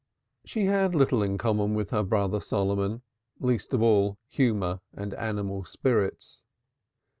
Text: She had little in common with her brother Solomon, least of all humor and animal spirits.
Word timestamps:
She 0.45 0.65
had 0.65 0.95
little 0.95 1.21
in 1.21 1.37
common 1.37 1.75
with 1.75 1.91
her 1.91 2.01
brother 2.01 2.39
Solomon, 2.39 3.03
least 3.39 3.71
of 3.71 3.83
all 3.83 4.17
humor 4.29 4.79
and 4.95 5.13
animal 5.13 5.63
spirits. 5.63 6.43